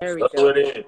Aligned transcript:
There 0.00 0.14
we 0.14 0.20
That's 0.20 0.34
go. 0.34 0.44
what 0.44 0.58
it 0.58 0.76
is. 0.76 0.84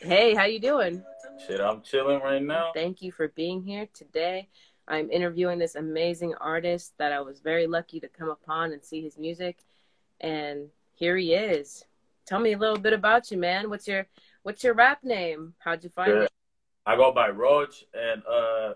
Hey, 0.00 0.34
how 0.34 0.44
you 0.44 0.58
doing? 0.60 1.02
Shit, 1.46 1.60
I'm 1.60 1.82
chilling 1.82 2.20
right 2.20 2.42
now. 2.42 2.70
Thank 2.74 3.02
you 3.02 3.12
for 3.12 3.28
being 3.28 3.62
here 3.62 3.86
today. 3.92 4.48
I'm 4.86 5.10
interviewing 5.10 5.58
this 5.58 5.74
amazing 5.74 6.34
artist 6.40 6.94
that 6.98 7.12
I 7.12 7.20
was 7.20 7.40
very 7.40 7.66
lucky 7.66 8.00
to 8.00 8.08
come 8.08 8.30
upon 8.30 8.72
and 8.72 8.82
see 8.82 9.02
his 9.02 9.18
music. 9.18 9.58
And 10.20 10.68
here 10.94 11.16
he 11.16 11.34
is. 11.34 11.84
Tell 12.26 12.40
me 12.40 12.52
a 12.54 12.58
little 12.58 12.78
bit 12.78 12.92
about 12.92 13.30
you, 13.30 13.38
man. 13.38 13.70
What's 13.70 13.86
your 13.86 14.06
what's 14.42 14.64
your 14.64 14.74
rap 14.74 15.04
name? 15.04 15.54
How'd 15.58 15.84
you 15.84 15.90
find 15.90 16.12
Yeah. 16.12 16.22
it? 16.22 16.32
I 16.86 16.96
go 16.96 17.12
by 17.12 17.28
Roach, 17.28 17.84
and 17.92 18.22
uh, 18.26 18.74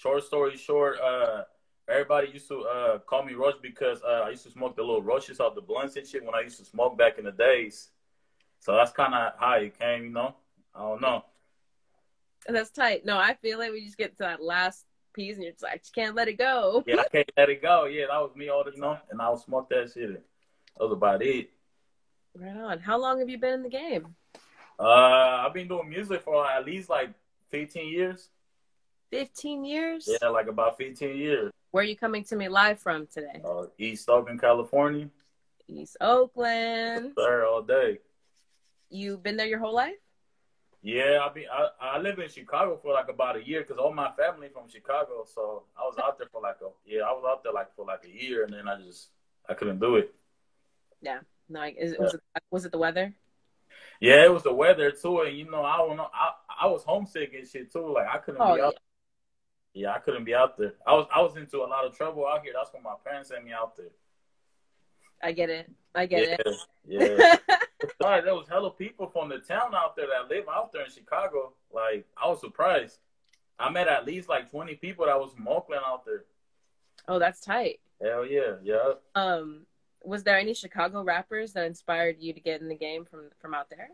short 0.00 0.24
story 0.24 0.56
short, 0.56 0.98
uh, 1.00 1.42
everybody 1.88 2.28
used 2.32 2.48
to 2.48 2.60
uh 2.62 2.98
call 3.00 3.24
me 3.24 3.34
Roach 3.34 3.56
because 3.62 4.02
uh, 4.02 4.24
I 4.26 4.30
used 4.30 4.44
to 4.44 4.50
smoke 4.50 4.76
the 4.76 4.82
little 4.82 5.02
roaches 5.02 5.40
off 5.40 5.54
the 5.54 5.60
blunts 5.60 5.96
and 5.96 6.06
shit 6.06 6.24
when 6.24 6.34
I 6.34 6.40
used 6.40 6.58
to 6.58 6.64
smoke 6.64 6.96
back 6.96 7.18
in 7.18 7.24
the 7.24 7.32
days. 7.32 7.90
So 8.60 8.74
that's 8.74 8.92
kind 8.92 9.14
of 9.14 9.32
how 9.38 9.54
it 9.54 9.78
came, 9.78 10.04
you 10.04 10.10
know. 10.10 10.34
I 10.74 10.80
don't 10.80 11.00
know. 11.00 11.24
That's 12.46 12.70
tight. 12.70 13.04
No, 13.04 13.18
I 13.18 13.34
feel 13.34 13.58
like 13.58 13.72
we 13.72 13.84
just 13.84 13.98
get 13.98 14.12
to 14.12 14.24
that 14.24 14.42
last 14.42 14.84
piece 15.12 15.34
and 15.34 15.44
you're 15.44 15.52
just 15.52 15.62
like, 15.62 15.82
you 15.84 16.02
can't 16.02 16.14
let 16.14 16.28
it 16.28 16.38
go. 16.38 16.84
Yeah, 16.86 17.00
I 17.00 17.08
can't 17.08 17.30
let 17.36 17.48
it 17.48 17.62
go. 17.62 17.86
Yeah, 17.86 18.06
that 18.10 18.20
was 18.20 18.34
me 18.36 18.48
all 18.48 18.64
the 18.64 18.72
time, 18.72 18.98
and 19.10 19.20
I 19.20 19.28
would 19.30 19.40
smoke 19.40 19.68
that 19.70 19.90
shit. 19.92 20.12
That 20.12 20.84
was 20.84 20.92
about 20.92 21.22
it. 21.22 21.50
Right 22.34 22.56
on. 22.56 22.78
How 22.78 22.98
long 22.98 23.18
have 23.18 23.28
you 23.28 23.38
been 23.38 23.54
in 23.54 23.62
the 23.62 23.68
game? 23.68 24.14
Uh, 24.78 25.44
I've 25.44 25.52
been 25.52 25.68
doing 25.68 25.88
music 25.88 26.22
for 26.22 26.48
at 26.48 26.64
least 26.64 26.88
like 26.88 27.10
15 27.50 27.88
years. 27.88 28.28
15 29.10 29.64
years? 29.64 30.08
Yeah, 30.20 30.28
like 30.28 30.46
about 30.46 30.78
15 30.78 31.16
years. 31.16 31.52
Where 31.70 31.82
are 31.82 31.86
you 31.86 31.96
coming 31.96 32.24
to 32.24 32.36
me 32.36 32.48
live 32.48 32.80
from 32.80 33.06
today? 33.06 33.40
Uh, 33.44 33.66
East 33.78 34.08
Oakland, 34.08 34.40
California. 34.40 35.08
East 35.68 35.96
Oakland. 36.00 37.12
There 37.16 37.46
all 37.46 37.62
day. 37.62 37.98
You've 38.88 39.22
been 39.22 39.36
there 39.36 39.46
your 39.46 39.60
whole 39.60 39.74
life? 39.74 39.94
Yeah, 40.82 41.18
I 41.22 41.32
be 41.32 41.46
I, 41.46 41.68
I 41.80 41.98
live 41.98 42.18
in 42.18 42.28
Chicago 42.30 42.78
for 42.82 42.94
like 42.94 43.08
about 43.08 43.36
a 43.36 43.46
year 43.46 43.60
because 43.60 43.76
all 43.76 43.92
my 43.92 44.10
family 44.12 44.48
from 44.48 44.68
Chicago. 44.68 45.26
So 45.32 45.64
I 45.78 45.82
was 45.82 45.96
out 46.02 46.16
there 46.18 46.28
for 46.32 46.40
like 46.40 46.56
a 46.62 46.70
yeah, 46.86 47.02
I 47.02 47.12
was 47.12 47.24
out 47.28 47.44
there 47.44 47.52
like 47.52 47.74
for 47.76 47.84
like 47.84 48.04
a 48.04 48.08
year, 48.08 48.44
and 48.44 48.52
then 48.54 48.66
I 48.66 48.80
just 48.80 49.08
I 49.48 49.52
couldn't 49.54 49.78
do 49.78 49.96
it. 49.96 50.14
No, 51.02 51.18
like, 51.50 51.76
is, 51.78 51.96
was 51.98 52.14
it 52.14 52.20
was 52.50 52.64
it 52.64 52.72
the 52.72 52.78
weather? 52.78 53.14
Yeah, 54.00 54.24
it 54.24 54.32
was 54.32 54.42
the 54.42 54.54
weather 54.54 54.90
too, 54.90 55.20
and 55.20 55.36
you 55.36 55.50
know 55.50 55.62
I 55.62 55.76
don't 55.76 55.98
know 55.98 56.08
I 56.14 56.30
I 56.62 56.66
was 56.68 56.82
homesick 56.82 57.34
and 57.34 57.46
shit 57.46 57.70
too. 57.70 57.92
Like 57.92 58.06
I 58.08 58.16
couldn't 58.16 58.40
Oh 58.40 58.54
be 58.54 58.60
yeah. 58.60 58.66
out. 58.68 58.74
Yeah, 59.72 59.92
I 59.92 59.98
couldn't 59.98 60.24
be 60.24 60.34
out 60.34 60.58
there. 60.58 60.74
I 60.86 60.94
was 60.94 61.06
I 61.14 61.20
was 61.20 61.36
into 61.36 61.58
a 61.58 61.66
lot 61.66 61.84
of 61.84 61.96
trouble 61.96 62.26
out 62.26 62.42
here. 62.42 62.52
That's 62.54 62.72
when 62.72 62.82
my 62.82 62.94
parents 63.04 63.28
sent 63.28 63.44
me 63.44 63.52
out 63.52 63.76
there. 63.76 63.90
I 65.22 65.32
get 65.32 65.50
it. 65.50 65.70
I 65.94 66.06
get 66.06 66.40
yeah, 66.46 66.52
yeah. 66.86 67.36
it. 67.48 67.90
Right, 68.02 68.24
there 68.24 68.34
was 68.34 68.48
hella 68.48 68.70
people 68.70 69.08
from 69.08 69.28
the 69.28 69.38
town 69.38 69.74
out 69.74 69.96
there 69.96 70.06
that 70.06 70.34
live 70.34 70.44
out 70.52 70.72
there 70.72 70.84
in 70.84 70.90
Chicago. 70.90 71.52
Like 71.72 72.06
I 72.16 72.28
was 72.28 72.40
surprised. 72.40 72.98
I 73.58 73.70
met 73.70 73.88
at 73.88 74.06
least 74.06 74.28
like 74.28 74.50
twenty 74.50 74.74
people 74.74 75.06
that 75.06 75.18
was 75.18 75.32
from 75.32 75.46
Oakland 75.46 75.82
out 75.86 76.04
there. 76.04 76.24
oh, 77.08 77.18
that's 77.18 77.40
tight. 77.40 77.80
Hell 78.02 78.26
yeah, 78.26 78.54
yeah. 78.62 78.92
Um, 79.14 79.66
was 80.02 80.22
there 80.24 80.38
any 80.38 80.54
Chicago 80.54 81.02
rappers 81.02 81.52
that 81.52 81.66
inspired 81.66 82.16
you 82.18 82.32
to 82.32 82.40
get 82.40 82.60
in 82.60 82.68
the 82.68 82.74
game 82.74 83.04
from 83.04 83.30
from 83.38 83.54
out 83.54 83.68
there? 83.70 83.90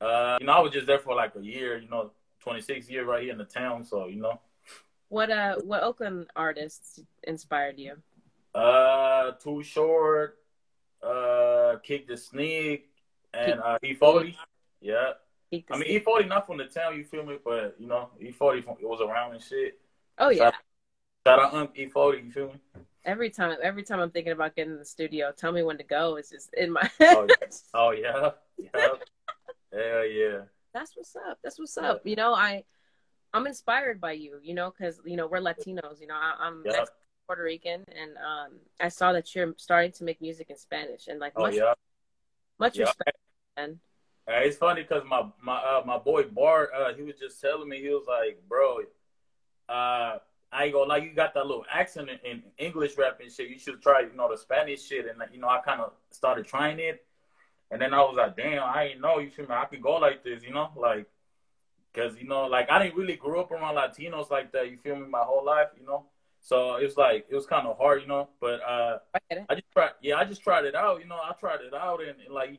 Uh, 0.00 0.36
you 0.40 0.46
know, 0.46 0.52
I 0.52 0.60
was 0.60 0.72
just 0.72 0.86
there 0.86 0.98
for 0.98 1.14
like 1.14 1.34
a 1.36 1.42
year. 1.42 1.78
You 1.78 1.88
know, 1.88 2.10
twenty 2.40 2.60
six 2.60 2.90
years 2.90 3.06
right 3.06 3.22
here 3.22 3.32
in 3.32 3.38
the 3.38 3.44
town. 3.44 3.84
So 3.84 4.06
you 4.06 4.20
know, 4.20 4.40
What 5.12 5.30
uh, 5.30 5.56
what 5.64 5.82
Oakland 5.82 6.28
artists 6.34 6.98
inspired 7.24 7.78
you? 7.78 7.96
uh, 8.54 9.32
Too 9.32 9.62
Short, 9.62 10.38
uh, 11.02 11.76
Keak 11.86 12.08
da 12.08 12.16
Sneak, 12.16 12.88
and 13.34 13.60
uh, 13.60 13.76
E 13.82 13.92
forty. 13.92 14.34
Yeah, 14.80 15.10
I 15.70 15.76
mean 15.76 15.88
E 15.88 15.98
forty 15.98 16.26
not 16.26 16.46
from 16.46 16.56
the 16.56 16.64
town. 16.64 16.96
You 16.96 17.04
feel 17.04 17.26
me? 17.26 17.36
But 17.44 17.76
you 17.78 17.88
know, 17.88 18.08
E 18.22 18.30
forty 18.30 18.60
it 18.60 18.66
was 18.80 19.02
around 19.02 19.34
and 19.34 19.42
shit. 19.42 19.78
oh 20.18 20.30
yeah. 20.30 20.52
Shout 21.26 21.40
out 21.40 21.52
Unc 21.52 21.72
E 21.76 21.88
forty. 21.90 22.22
You 22.22 22.30
feel 22.30 22.46
me? 22.46 22.54
Every 23.04 23.28
time, 23.28 23.58
every 23.62 23.82
time 23.82 24.00
I'm 24.00 24.10
thinking 24.12 24.32
about 24.32 24.56
getting 24.56 24.72
in 24.72 24.78
the 24.78 24.84
studio, 24.86 25.30
tell 25.36 25.52
me 25.52 25.62
when 25.62 25.76
to 25.76 25.84
go. 25.84 26.16
It's 26.16 26.30
just 26.30 26.54
in 26.54 26.72
my 26.72 26.88
Oh, 27.00 27.26
head. 27.28 27.52
Oh 27.74 27.90
yeah, 27.90 28.30
yeah, 28.56 28.70
hell 29.74 30.06
yeah. 30.06 30.38
That's 30.72 30.96
what's 30.96 31.14
up. 31.16 31.38
That's 31.44 31.58
what's 31.58 31.76
up. 31.76 32.00
You 32.06 32.16
know, 32.16 32.32
I 32.32 32.64
I'm 33.34 33.46
inspired 33.46 34.00
by 34.00 34.12
you. 34.12 34.38
You 34.42 34.54
know, 34.54 34.72
because 34.76 35.00
you 35.04 35.16
know 35.16 35.26
we're 35.26 35.40
Latinos. 35.40 36.00
You 36.00 36.06
know, 36.08 36.14
I, 36.16 36.34
I'm 36.38 36.62
Yeah. 36.64 36.84
Puerto 37.26 37.42
Rican, 37.42 37.84
and 37.88 38.16
um, 38.18 38.58
I 38.80 38.88
saw 38.88 39.12
that 39.12 39.34
you're 39.34 39.54
starting 39.56 39.92
to 39.92 40.04
make 40.04 40.20
music 40.20 40.50
in 40.50 40.56
Spanish, 40.56 41.08
and 41.08 41.20
like 41.20 41.32
Oh 41.36 41.42
much 41.42 41.54
yeah. 41.54 41.74
much 42.58 42.76
Yeah. 42.76 42.84
respect. 42.86 43.16
Man. 43.56 43.80
It's 44.28 44.56
funny 44.56 44.82
because 44.82 45.02
my 45.06 45.26
my 45.40 45.56
uh, 45.56 45.82
my 45.84 45.98
boy 45.98 46.24
Bart, 46.24 46.70
uh, 46.76 46.94
he 46.94 47.02
was 47.02 47.16
just 47.18 47.40
telling 47.40 47.68
me 47.68 47.80
he 47.80 47.88
was 47.88 48.04
like, 48.08 48.40
bro, 48.48 48.78
uh, 49.68 50.18
I 50.52 50.64
ain't 50.64 50.74
gonna 50.74 50.88
lie, 50.88 50.98
you 50.98 51.12
got 51.14 51.34
that 51.34 51.46
little 51.46 51.64
accent 51.70 52.10
in, 52.10 52.18
in 52.30 52.42
English 52.58 52.96
rap 52.98 53.20
and 53.22 53.32
shit. 53.32 53.48
You 53.48 53.58
should 53.58 53.80
try, 53.82 54.00
you 54.00 54.14
know, 54.14 54.30
the 54.30 54.36
Spanish 54.36 54.86
shit. 54.86 55.06
And 55.06 55.20
you 55.32 55.40
know, 55.40 55.48
I 55.48 55.60
kind 55.60 55.80
of 55.80 55.92
started 56.10 56.46
trying 56.46 56.78
it, 56.78 57.04
and 57.70 57.80
then 57.80 57.94
I 57.94 58.00
was 58.00 58.14
like, 58.16 58.36
damn, 58.36 58.62
I 58.62 58.90
ain't 58.92 59.00
know. 59.00 59.18
You 59.18 59.30
feel 59.30 59.46
me? 59.46 59.54
I 59.54 59.64
could 59.64 59.82
go 59.82 59.96
like 59.96 60.22
this, 60.22 60.42
you 60.42 60.52
know, 60.52 60.70
like, 60.76 61.06
cause 61.94 62.16
you 62.18 62.26
know, 62.26 62.46
like 62.46 62.70
I 62.70 62.82
didn't 62.82 62.96
really 62.96 63.16
grow 63.16 63.40
up 63.40 63.50
around 63.50 63.76
Latinos 63.76 64.30
like 64.30 64.52
that. 64.52 64.70
You 64.70 64.78
feel 64.78 64.96
me? 64.96 65.06
My 65.08 65.20
whole 65.20 65.44
life, 65.44 65.68
you 65.78 65.86
know. 65.86 66.06
So 66.40 66.74
it's 66.76 66.96
like 66.96 67.26
it 67.28 67.34
was 67.34 67.46
kind 67.46 67.66
of 67.66 67.78
hard, 67.78 68.02
you 68.02 68.08
know. 68.08 68.28
But 68.40 68.60
uh, 68.62 68.98
I. 69.14 69.44
I 69.48 69.54
just 69.54 69.70
tried. 69.72 69.90
Yeah, 70.02 70.16
I 70.16 70.24
just 70.24 70.42
tried 70.42 70.64
it 70.64 70.74
out. 70.74 71.00
You 71.00 71.06
know, 71.06 71.16
I 71.16 71.32
tried 71.38 71.60
it 71.60 71.72
out, 71.72 72.00
and, 72.02 72.18
and 72.24 72.34
like, 72.34 72.58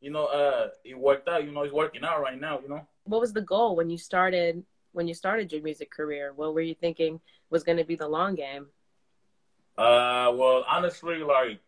you 0.00 0.10
know, 0.10 0.26
uh, 0.26 0.68
it 0.84 0.98
worked 0.98 1.28
out. 1.28 1.44
You 1.44 1.52
know, 1.52 1.62
it's 1.62 1.72
working 1.72 2.04
out 2.04 2.20
right 2.20 2.40
now. 2.40 2.60
You 2.60 2.68
know. 2.68 2.86
What 3.04 3.20
was 3.20 3.32
the 3.32 3.42
goal 3.42 3.76
when 3.76 3.90
you 3.90 3.98
started 3.98 4.64
when 4.92 5.08
you 5.08 5.14
started 5.14 5.52
your 5.52 5.62
music 5.62 5.90
career? 5.90 6.32
What 6.34 6.54
were 6.54 6.60
you 6.60 6.74
thinking 6.74 7.20
was 7.50 7.62
going 7.62 7.78
to 7.78 7.84
be 7.84 7.96
the 7.96 8.08
long 8.08 8.34
game? 8.34 8.66
Uh, 9.76 10.30
well, 10.34 10.64
honestly, 10.68 11.18
like, 11.18 11.60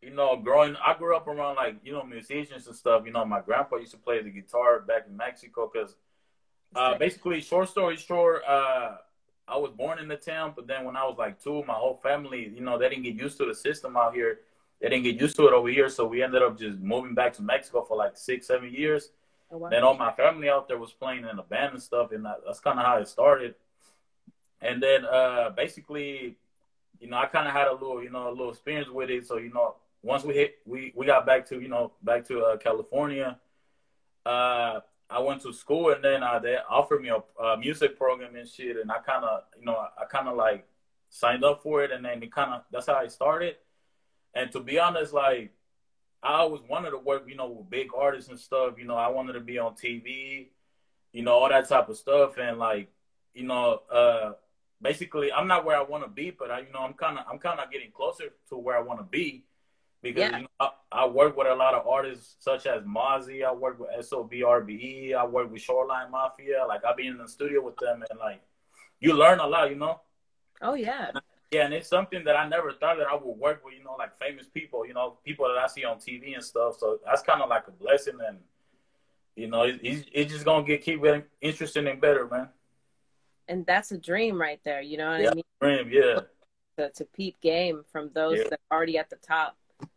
you 0.00 0.10
know, 0.10 0.36
growing, 0.36 0.74
I 0.84 0.94
grew 0.94 1.16
up 1.16 1.28
around 1.28 1.56
like 1.56 1.76
you 1.84 1.92
know 1.92 2.02
musicians 2.02 2.66
and 2.66 2.74
stuff. 2.74 3.02
You 3.06 3.12
know, 3.12 3.24
my 3.24 3.40
grandpa 3.40 3.76
used 3.76 3.92
to 3.92 3.98
play 3.98 4.22
the 4.22 4.30
guitar 4.30 4.80
back 4.80 5.04
in 5.08 5.16
Mexico 5.16 5.70
because, 5.72 5.96
uh, 6.74 6.96
basically, 6.98 7.40
short 7.40 7.68
story 7.68 7.96
short, 7.96 8.42
uh, 8.46 8.96
I 9.48 9.56
was 9.56 9.72
born 9.72 9.98
in 9.98 10.08
the 10.08 10.16
town, 10.16 10.52
but 10.54 10.66
then 10.66 10.84
when 10.84 10.96
I 10.96 11.04
was 11.04 11.16
like 11.18 11.42
two, 11.42 11.64
my 11.64 11.74
whole 11.74 12.00
family, 12.02 12.52
you 12.54 12.60
know, 12.60 12.78
they 12.78 12.88
didn't 12.88 13.04
get 13.04 13.14
used 13.14 13.38
to 13.38 13.46
the 13.46 13.54
system 13.54 13.96
out 13.96 14.14
here. 14.14 14.40
They 14.80 14.88
didn't 14.88 15.04
get 15.04 15.20
used 15.20 15.36
to 15.36 15.46
it 15.46 15.52
over 15.52 15.68
here, 15.68 15.88
so 15.88 16.06
we 16.06 16.22
ended 16.22 16.42
up 16.42 16.58
just 16.58 16.78
moving 16.78 17.14
back 17.14 17.32
to 17.34 17.42
Mexico 17.42 17.84
for 17.84 17.96
like 17.96 18.16
six, 18.16 18.46
seven 18.46 18.72
years. 18.72 19.10
Oh, 19.50 19.58
wow. 19.58 19.68
Then 19.68 19.82
all 19.82 19.94
my 19.94 20.12
family 20.12 20.48
out 20.48 20.66
there 20.66 20.78
was 20.78 20.92
playing 20.92 21.24
in 21.30 21.38
a 21.38 21.42
band 21.42 21.74
and 21.74 21.82
stuff, 21.82 22.12
and 22.12 22.24
that's 22.24 22.60
kind 22.60 22.78
of 22.78 22.86
how 22.86 22.96
it 22.96 23.06
started. 23.06 23.54
And 24.60 24.82
then 24.82 25.04
uh, 25.04 25.50
basically, 25.50 26.36
you 27.00 27.08
know, 27.08 27.18
I 27.18 27.26
kind 27.26 27.46
of 27.46 27.52
had 27.52 27.68
a 27.68 27.72
little, 27.72 28.02
you 28.02 28.10
know, 28.10 28.28
a 28.28 28.30
little 28.30 28.50
experience 28.50 28.88
with 28.88 29.10
it. 29.10 29.26
So 29.26 29.36
you 29.36 29.52
know, 29.52 29.76
once 30.02 30.24
we 30.24 30.34
hit, 30.34 30.58
we 30.64 30.92
we 30.96 31.04
got 31.06 31.26
back 31.26 31.46
to, 31.48 31.60
you 31.60 31.68
know, 31.68 31.92
back 32.02 32.26
to 32.28 32.42
uh, 32.44 32.56
California. 32.56 33.38
Uh, 34.24 34.80
I 35.12 35.20
went 35.20 35.42
to 35.42 35.52
school, 35.52 35.90
and 35.92 36.02
then 36.02 36.22
uh, 36.22 36.38
they 36.38 36.56
offered 36.68 37.02
me 37.02 37.10
a, 37.10 37.42
a 37.42 37.56
music 37.56 37.96
program 37.98 38.34
and 38.36 38.48
shit, 38.48 38.76
and 38.76 38.90
I 38.90 38.98
kind 38.98 39.24
of, 39.24 39.42
you 39.58 39.64
know, 39.64 39.76
I 39.76 40.04
kind 40.10 40.28
of 40.28 40.36
like 40.36 40.66
signed 41.10 41.44
up 41.44 41.62
for 41.62 41.82
it, 41.84 41.90
and 41.92 42.04
then 42.04 42.22
it 42.22 42.32
kind 42.32 42.52
of 42.54 42.62
that's 42.70 42.86
how 42.86 42.94
I 42.94 43.08
started. 43.08 43.56
And 44.34 44.50
to 44.52 44.60
be 44.60 44.78
honest, 44.78 45.12
like 45.12 45.52
I 46.22 46.34
always 46.34 46.62
wanted 46.68 46.90
to 46.90 46.98
work, 46.98 47.24
you 47.28 47.34
know, 47.36 47.48
with 47.48 47.68
big 47.70 47.88
artists 47.96 48.30
and 48.30 48.38
stuff. 48.38 48.74
You 48.78 48.84
know, 48.84 48.94
I 48.96 49.08
wanted 49.08 49.34
to 49.34 49.40
be 49.40 49.58
on 49.58 49.74
TV, 49.74 50.48
you 51.12 51.22
know, 51.22 51.32
all 51.32 51.48
that 51.48 51.68
type 51.68 51.88
of 51.88 51.96
stuff. 51.96 52.38
And 52.38 52.58
like, 52.58 52.88
you 53.34 53.44
know, 53.44 53.80
uh, 53.92 54.32
basically, 54.80 55.32
I'm 55.32 55.48
not 55.48 55.64
where 55.64 55.76
I 55.76 55.82
want 55.82 56.04
to 56.04 56.10
be, 56.10 56.30
but 56.30 56.50
I, 56.50 56.60
you 56.60 56.72
know, 56.72 56.80
I'm 56.80 56.94
kind 56.94 57.18
of, 57.18 57.24
I'm 57.30 57.38
kind 57.38 57.58
of 57.60 57.70
getting 57.70 57.90
closer 57.90 58.26
to 58.50 58.56
where 58.56 58.76
I 58.76 58.80
want 58.80 59.00
to 59.00 59.04
be 59.04 59.44
because 60.00 60.30
Yeah. 60.30 60.36
you 60.38 60.42
know, 60.44 60.48
I, 60.60 60.70
I 60.92 61.06
work 61.06 61.36
with 61.36 61.48
a 61.48 61.54
lot 61.54 61.74
of 61.74 61.81
artists 62.02 62.36
such 62.38 62.66
as 62.66 62.82
Mozzy. 62.82 63.44
I 63.44 63.52
work 63.52 63.78
with 63.78 63.90
SOBRBE. 63.98 65.14
I 65.14 65.24
work 65.24 65.50
with 65.52 65.62
Shoreline 65.62 66.10
Mafia. 66.10 66.64
Like 66.66 66.84
I've 66.84 66.96
been 66.96 67.06
in 67.06 67.18
the 67.18 67.28
studio 67.28 67.62
with 67.62 67.76
them, 67.76 68.02
and 68.10 68.18
like, 68.18 68.40
you 69.00 69.14
learn 69.14 69.38
a 69.40 69.46
lot, 69.46 69.70
you 69.70 69.76
know. 69.76 70.00
Oh 70.60 70.74
yeah. 70.74 71.10
Yeah, 71.50 71.66
and 71.66 71.74
it's 71.74 71.88
something 71.88 72.24
that 72.24 72.34
I 72.36 72.48
never 72.48 72.72
thought 72.72 72.96
that 72.96 73.06
I 73.08 73.14
would 73.14 73.36
work 73.36 73.62
with, 73.62 73.74
you 73.74 73.84
know, 73.84 73.94
like 73.98 74.18
famous 74.18 74.46
people, 74.46 74.86
you 74.86 74.94
know, 74.94 75.18
people 75.22 75.46
that 75.48 75.58
I 75.58 75.66
see 75.66 75.84
on 75.84 75.98
TV 75.98 76.34
and 76.34 76.42
stuff. 76.42 76.78
So 76.78 76.98
that's 77.04 77.20
kind 77.22 77.42
of 77.42 77.50
like 77.50 77.68
a 77.68 77.72
blessing, 77.72 78.18
and 78.26 78.38
you 79.36 79.48
know, 79.48 79.62
it, 79.62 79.80
it's, 79.82 80.06
it's 80.12 80.32
just 80.32 80.44
gonna 80.44 80.66
get 80.66 80.82
keep 80.82 81.02
getting 81.02 81.24
interesting 81.40 81.86
and 81.88 82.00
better, 82.00 82.26
man. 82.26 82.48
And 83.48 83.66
that's 83.66 83.92
a 83.92 83.98
dream 83.98 84.40
right 84.40 84.60
there. 84.64 84.80
You 84.80 84.96
know 84.98 85.10
what 85.10 85.20
Yeah. 85.20 85.30
I 85.30 85.34
mean? 85.34 85.44
Dream, 85.60 85.90
yeah, 85.90 86.20
To, 86.78 86.90
to 86.90 87.04
peep 87.04 87.40
game 87.40 87.84
from 87.90 88.10
those 88.14 88.38
Yeah. 88.38 88.44
that 88.50 88.60
are 88.70 88.76
already 88.76 88.96
at 88.98 89.10
the 89.10 89.16
top. 89.16 89.56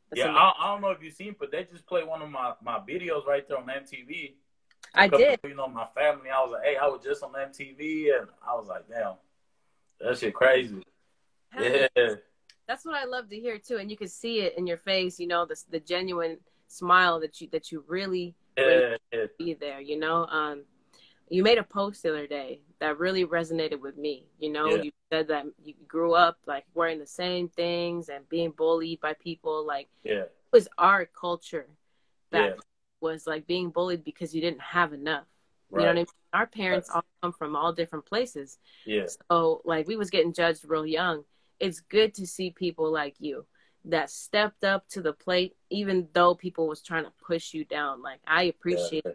That's 0.09 0.19
yeah. 0.19 0.33
I, 0.33 0.53
I 0.59 0.67
don't 0.71 0.81
know 0.81 0.91
if 0.91 1.01
you've 1.01 1.13
seen, 1.13 1.35
but 1.39 1.51
they 1.51 1.63
just 1.63 1.85
played 1.87 2.07
one 2.07 2.21
of 2.21 2.29
my 2.29 2.53
my 2.63 2.79
videos 2.79 3.25
right 3.25 3.47
there 3.47 3.57
on 3.57 3.65
MTV. 3.65 4.33
I 4.93 5.07
did. 5.07 5.39
You 5.43 5.55
know, 5.55 5.67
my 5.67 5.87
family. 5.95 6.29
I 6.29 6.41
was 6.41 6.51
like, 6.51 6.63
hey, 6.63 6.77
I 6.77 6.85
was 6.87 7.03
just 7.03 7.23
on 7.23 7.33
MTV, 7.33 8.19
and 8.19 8.27
I 8.47 8.55
was 8.55 8.67
like, 8.67 8.87
damn. 8.87 9.15
That 9.99 10.17
shit 10.17 10.33
crazy. 10.33 10.83
Yeah. 11.59 11.87
That's 12.67 12.83
what 12.83 12.95
I 12.95 13.05
love 13.05 13.29
to 13.29 13.35
hear 13.35 13.59
too, 13.59 13.77
and 13.77 13.89
you 13.91 13.97
can 13.97 14.07
see 14.07 14.39
it 14.39 14.57
in 14.57 14.65
your 14.65 14.77
face. 14.77 15.19
You 15.19 15.27
know, 15.27 15.45
the 15.45 15.55
the 15.69 15.79
genuine 15.79 16.37
smile 16.67 17.19
that 17.19 17.39
you 17.39 17.47
that 17.51 17.71
you 17.71 17.83
really, 17.87 18.35
really 18.57 18.97
be 19.37 19.53
there. 19.53 19.79
You 19.79 19.99
know, 19.99 20.25
um, 20.25 20.63
you 21.29 21.43
made 21.43 21.57
a 21.57 21.63
post 21.63 22.03
the 22.03 22.09
other 22.09 22.27
day 22.27 22.61
that 22.79 22.99
really 22.99 23.25
resonated 23.25 23.79
with 23.79 23.97
me. 23.97 24.27
You 24.39 24.51
know, 24.51 24.75
Yeah. 24.75 24.83
you 24.83 24.91
said 25.11 25.27
that 25.29 25.45
you 25.63 25.73
grew 25.87 26.13
up 26.13 26.37
like 26.45 26.65
wearing 26.73 26.99
the 26.99 27.07
same 27.07 27.49
things 27.49 28.09
and 28.09 28.27
being 28.29 28.51
bullied 28.51 28.99
by 29.01 29.13
people. 29.13 29.65
Like 29.65 29.89
Yeah. 30.03 30.23
it 30.23 30.33
was 30.51 30.67
our 30.77 31.05
culture 31.05 31.67
that 32.31 32.55
Yeah. 32.55 32.61
was 33.01 33.25
like 33.25 33.47
being 33.47 33.69
bullied 33.71 34.03
because 34.03 34.35
you 34.35 34.41
didn't 34.41 34.61
have 34.61 34.93
enough. 34.93 35.27
You 35.71 35.77
know 35.77 35.83
what 35.85 35.91
I 35.91 35.93
mean? 35.95 36.05
Our 36.31 36.47
parents 36.47 36.89
Right. 36.89 36.97
all 36.97 37.03
come 37.21 37.33
from 37.33 37.55
all 37.55 37.73
different 37.73 38.05
places. 38.05 38.59
Yeah. 38.85 39.07
So 39.31 39.61
like 39.65 39.87
we 39.87 39.95
was 39.95 40.09
getting 40.09 40.31
judged 40.33 40.63
real 40.65 40.85
young. 40.85 41.25
It's 41.59 41.79
good 41.79 42.13
to 42.15 42.27
see 42.27 42.51
people 42.51 42.91
like 42.91 43.15
you 43.19 43.47
that 43.85 44.09
stepped 44.09 44.63
up 44.63 44.87
to 44.89 45.01
the 45.01 45.13
plate, 45.13 45.55
even 45.69 46.09
though 46.13 46.35
people 46.35 46.67
was 46.67 46.81
trying 46.81 47.03
to 47.05 47.11
push 47.11 47.53
you 47.53 47.65
down. 47.65 48.01
Like 48.01 48.19
I 48.27 48.43
appreciate 48.43 49.03
Yeah. 49.05 49.11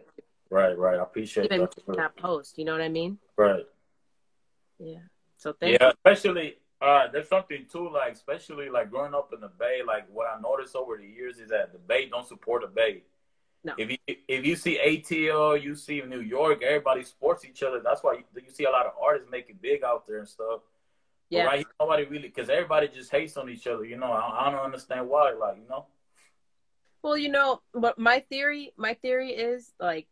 Right. 0.51 0.77
Right. 0.77 0.99
I 0.99 1.03
appreciate 1.03 1.45
even 1.45 1.61
that. 1.61 1.95
that 1.97 2.17
post. 2.17 2.57
You 2.59 2.65
know 2.65 2.73
what 2.73 2.81
I 2.81 2.89
mean? 2.89 3.17
Right. 3.37 3.65
Yeah. 4.77 4.99
So 5.37 5.53
thank 5.53 5.79
Yeah. 5.79 5.91
Especially. 6.05 6.57
Uh, 6.81 7.07
there's 7.13 7.29
something 7.29 7.63
too, 7.71 7.91
like 7.91 8.13
especially 8.13 8.67
like 8.67 8.89
growing 8.89 9.13
up 9.13 9.31
in 9.33 9.39
the 9.39 9.47
Bay. 9.47 9.81
Like 9.85 10.07
what 10.11 10.27
I 10.27 10.41
noticed 10.41 10.75
over 10.75 10.97
the 10.97 11.05
years 11.05 11.37
is 11.37 11.49
that 11.49 11.71
the 11.71 11.79
Bay 11.79 12.09
don't 12.09 12.27
support 12.27 12.63
the 12.63 12.67
Bay. 12.67 13.03
No. 13.63 13.73
If 13.77 13.91
you 13.91 13.97
if 14.07 14.45
you 14.45 14.55
see 14.55 14.79
ATL, 14.83 15.61
you 15.61 15.75
see 15.75 16.01
New 16.01 16.21
York, 16.21 16.63
everybody 16.63 17.03
supports 17.03 17.45
each 17.45 17.61
other. 17.61 17.79
That's 17.83 18.03
why 18.03 18.13
you, 18.13 18.23
you 18.35 18.51
see 18.51 18.63
a 18.63 18.71
lot 18.71 18.87
of 18.87 18.93
artists 19.01 19.29
making 19.31 19.59
big 19.61 19.83
out 19.83 20.07
there 20.07 20.19
and 20.19 20.27
stuff. 20.27 20.61
But 21.29 21.37
Yeah. 21.37 21.45
right 21.45 21.59
here, 21.59 21.67
nobody 21.79 22.05
really, 22.05 22.27
because 22.27 22.49
everybody 22.49 22.87
just 22.87 23.11
hates 23.11 23.37
on 23.37 23.49
each 23.49 23.67
other. 23.67 23.85
You 23.85 23.97
know, 23.97 24.11
I, 24.11 24.47
I 24.47 24.51
don't 24.51 24.65
understand 24.65 25.07
why. 25.07 25.31
Like, 25.33 25.57
you 25.57 25.69
know, 25.69 25.85
Well, 27.03 27.15
you 27.15 27.29
know, 27.29 27.61
but 27.73 27.99
my 27.99 28.21
theory, 28.21 28.73
my 28.77 28.95
theory 28.95 29.29
is 29.29 29.71
like, 29.79 30.07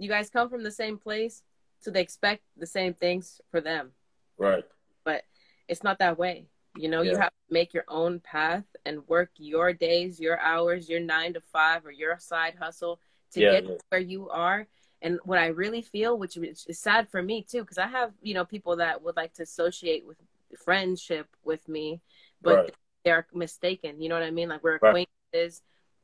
you 0.00 0.08
guys 0.08 0.30
come 0.30 0.48
from 0.48 0.62
the 0.62 0.70
same 0.70 0.98
place, 0.98 1.42
so 1.78 1.90
they 1.90 2.00
expect 2.00 2.42
the 2.56 2.66
same 2.66 2.94
things 2.94 3.40
for 3.50 3.60
them. 3.60 3.92
right? 4.38 4.64
But 5.04 5.24
it's 5.68 5.82
not 5.82 5.98
that 5.98 6.18
way. 6.18 6.46
You 6.76 6.88
know, 6.88 7.02
you 7.02 7.16
have 7.16 7.30
to 7.30 7.52
make 7.52 7.74
your 7.74 7.84
own 7.88 8.20
path 8.20 8.64
and 8.86 9.06
work 9.08 9.30
your 9.36 9.72
days, 9.72 10.20
your 10.20 10.38
hours, 10.40 10.88
your 10.88 11.00
nine 11.00 11.34
to 11.34 11.40
five, 11.40 11.84
or 11.86 11.90
your 11.92 12.18
side 12.18 12.54
hustle 12.58 13.00
to 13.32 13.40
Yeah, 13.40 13.50
get 13.52 13.64
yeah. 13.64 13.74
where 13.90 14.00
you 14.00 14.28
are. 14.30 14.66
And 15.02 15.18
what 15.24 15.38
I 15.38 15.46
really 15.48 15.82
feel, 15.82 16.18
which 16.18 16.36
is 16.36 16.66
sad 16.78 17.08
for 17.08 17.22
me 17.22 17.42
too, 17.42 17.60
because 17.62 17.78
I 17.78 17.86
have 17.88 18.12
you 18.22 18.34
know 18.34 18.44
people 18.44 18.76
that 18.76 19.02
would 19.02 19.16
like 19.16 19.34
to 19.34 19.42
associate 19.42 20.06
with 20.06 20.18
friendship 20.64 21.28
with 21.44 21.68
me, 21.68 22.00
but 22.42 22.56
Right. 22.56 22.74
they're 23.04 23.26
mistaken. 23.32 24.00
You 24.00 24.08
know 24.08 24.14
what 24.16 24.24
I 24.24 24.30
mean? 24.30 24.48
Like 24.48 24.62
we're 24.62 24.78
Right. 24.80 25.08